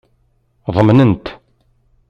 [0.75, 1.25] Ḍemnen-t.